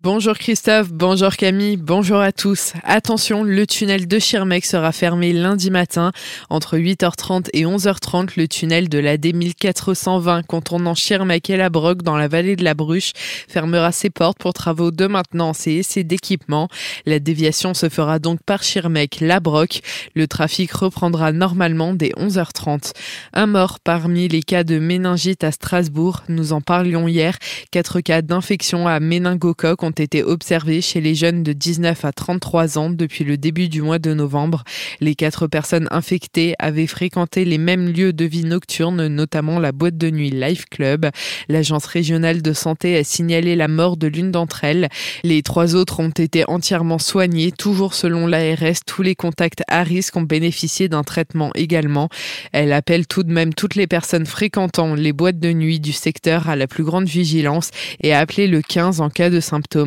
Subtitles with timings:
[0.00, 2.72] Bonjour Christophe, bonjour Camille, bonjour à tous.
[2.84, 6.12] Attention, le tunnel de Schirmeck sera fermé lundi matin
[6.50, 8.34] entre 8h30 et 11h30.
[8.36, 13.10] Le tunnel de la D1420 contournant Schirmeck et la dans la vallée de la Bruche
[13.48, 16.68] fermera ses portes pour travaux de maintenance et essais d'équipement.
[17.04, 19.80] La déviation se fera donc par Schirmeck, la Broque.
[20.14, 22.92] Le trafic reprendra normalement dès 11h30.
[23.32, 26.22] Un mort parmi les cas de méningite à Strasbourg.
[26.28, 27.36] Nous en parlions hier.
[27.72, 32.76] Quatre cas d'infection à méningocoque ont été observés chez les jeunes de 19 à 33
[32.76, 34.64] ans depuis le début du mois de novembre.
[35.00, 39.96] Les quatre personnes infectées avaient fréquenté les mêmes lieux de vie nocturne, notamment la boîte
[39.96, 41.06] de nuit Life Club.
[41.48, 44.90] L'agence régionale de santé a signalé la mort de l'une d'entre elles.
[45.24, 47.50] Les trois autres ont été entièrement soignés.
[47.50, 52.10] Toujours selon l'ARS, tous les contacts à risque ont bénéficié d'un traitement également.
[52.52, 56.50] Elle appelle tout de même toutes les personnes fréquentant les boîtes de nuit du secteur
[56.50, 57.70] à la plus grande vigilance
[58.02, 59.77] et a appelé le 15 en cas de symptômes.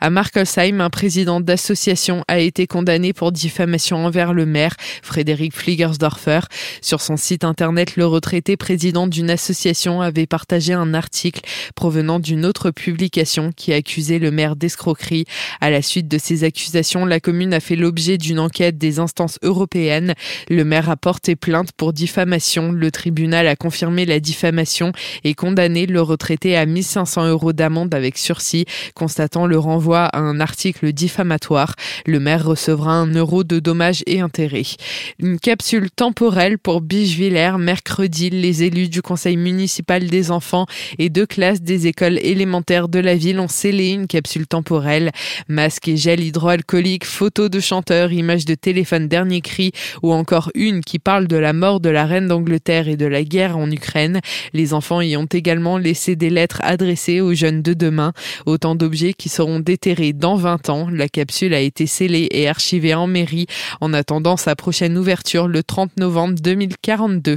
[0.00, 6.40] À Markelsheim, un président d'association a été condamné pour diffamation envers le maire, Frédéric Fliegersdorfer.
[6.80, 11.40] Sur son site internet, le retraité président d'une association avait partagé un article
[11.74, 15.24] provenant d'une autre publication qui accusait le maire d'escroquerie.
[15.60, 19.38] À la suite de ces accusations, la commune a fait l'objet d'une enquête des instances
[19.42, 20.14] européennes.
[20.48, 22.72] Le maire a porté plainte pour diffamation.
[22.72, 24.92] Le tribunal a confirmé la diffamation
[25.24, 30.40] et condamné le retraité à 1500 euros d'amende avec sursis, constatant le renvoi à un
[30.40, 31.74] article diffamatoire.
[32.06, 34.76] Le maire recevra un euro de dommages et intérêts.
[35.18, 38.30] Une capsule temporelle pour Bichevillers mercredi.
[38.30, 40.64] Les élus du conseil municipal des enfants
[40.98, 45.10] et deux classes des écoles élémentaires de la ville ont scellé une capsule temporelle.
[45.48, 50.82] Masque et gel hydroalcoolique, photos de chanteurs, images de téléphone dernier cri ou encore une
[50.82, 54.20] qui parle de la mort de la reine d'Angleterre et de la guerre en Ukraine.
[54.52, 58.12] Les enfants y ont également laissé des lettres adressées aux jeunes de demain.
[58.46, 60.88] Autant d'objets qui seront déterrés dans 20 ans.
[60.90, 63.46] La capsule a été scellée et archivée en mairie
[63.80, 67.36] en attendant sa prochaine ouverture le 30 novembre 2042.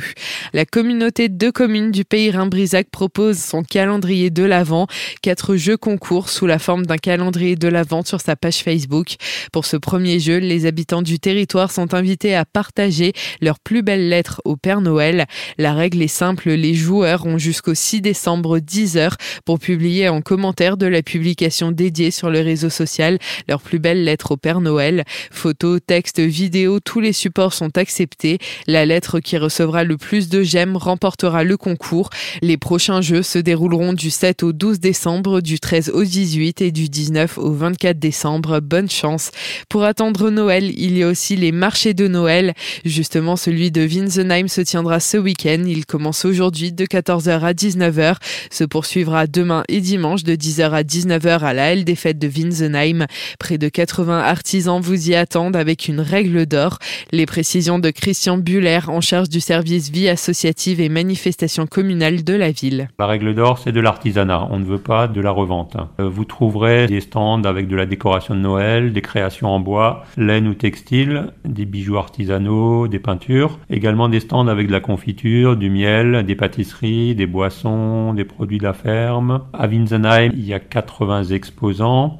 [0.53, 4.87] La communauté de communes du pays Rhin-Brisac propose son calendrier de l'Avent.
[5.21, 9.15] Quatre jeux concours sous la forme d'un calendrier de l'Avent sur sa page Facebook.
[9.51, 14.09] Pour ce premier jeu, les habitants du territoire sont invités à partager leurs plus belles
[14.09, 15.25] lettres au Père Noël.
[15.57, 20.21] La règle est simple, les joueurs ont jusqu'au 6 décembre 10 heures pour publier en
[20.21, 24.59] commentaire de la publication dédiés sur le réseau social leurs plus belles lettres au Père
[24.59, 25.05] Noël.
[25.31, 28.37] Photos, textes, vidéos, tous les supports sont acceptés.
[28.67, 32.09] La lettre qui recevra le plus de j'aime remportera le concours.
[32.41, 36.71] Les prochains jeux se dérouleront du 7 au 12 décembre, du 13 au 18 et
[36.71, 38.59] du 19 au 24 décembre.
[38.59, 39.31] Bonne chance.
[39.69, 42.53] Pour attendre Noël, il y a aussi les marchés de Noël.
[42.83, 45.63] Justement, celui de Winsenheim se tiendra ce week-end.
[45.65, 48.15] Il commence aujourd'hui de 14h à 19h,
[48.51, 53.05] se poursuivra demain et dimanche de 10h à 19h à la des fêtes de Winsenheim.
[53.39, 56.79] Près de 80 artisans vous y attendent avec une règle d'or.
[57.11, 62.33] Les précisions de Christian Buller en charge du service vie associative et manifestation communale de
[62.33, 62.89] la ville.
[62.99, 64.47] La règle d'or, c'est de l'artisanat.
[64.49, 65.77] On ne veut pas de la revente.
[65.99, 70.05] Euh, vous trouverez des stands avec de la décoration de Noël, des créations en bois,
[70.17, 73.59] laine ou textile, des bijoux artisanaux, des peintures.
[73.69, 78.57] Également des stands avec de la confiture, du miel, des pâtisseries, des boissons, des produits
[78.57, 79.41] de la ferme.
[79.53, 81.58] À Winsenheim, il y a 80 expos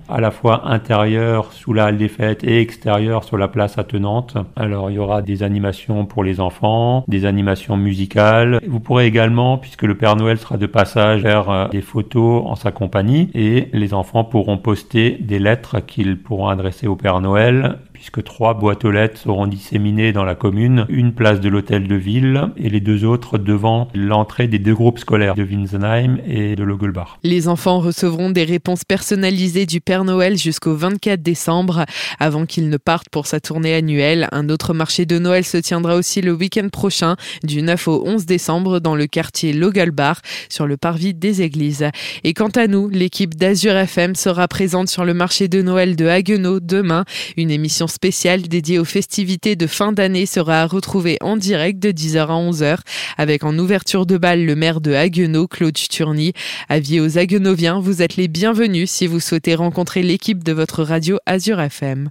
[0.10, 4.38] à la fois intérieur sous la halle des fêtes et extérieur sur la place attenante.
[4.56, 8.60] Alors il y aura des animations pour les enfants, des animations musicales.
[8.68, 12.56] Vous pourrez également, puisque le Père Noël sera de passage, faire euh, des photos en
[12.56, 17.80] sa compagnie et les enfants pourront poster des lettres qu'ils pourront adresser au Père Noël
[18.00, 21.96] puisque trois boîtes aux lettres seront disséminées dans la commune, une place de l'hôtel de
[21.96, 26.64] ville et les deux autres devant l'entrée des deux groupes scolaires de Winsenheim et de
[26.64, 27.20] Logelbach.
[27.24, 31.84] Les enfants recevront des réponses personnalisées du Père Noël jusqu'au 24 décembre
[32.22, 34.30] avant qu'ils ne partent pour sa tournée annuelle.
[34.32, 38.26] Un autre marché de Noël se tiendra aussi le week-end prochain du 9 au 11
[38.26, 41.90] décembre dans le quartier Logelbach sur le parvis des églises.
[42.24, 46.08] Et quant à nous, l'équipe d'Azur FM sera présente sur le marché de Noël de
[46.08, 47.04] Haguenau demain,
[47.36, 51.92] une émission spéciale dédiée aux festivités de fin d'année sera à retrouver en direct de
[51.92, 52.80] 10h à 11h
[53.18, 56.34] avec en ouverture de bal le maire de Haguenau, Claude Sturny.
[56.70, 61.18] Avis aux Haguenoviens, vous êtes les bienvenus si vous souhaitez rencontrer l'équipe de votre radio
[61.26, 62.10] Azure FM.